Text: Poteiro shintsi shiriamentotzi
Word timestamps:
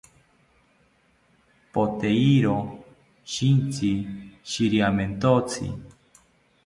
Poteiro 1.73 2.55
shintsi 3.33 3.91
shiriamentotzi 4.49 5.67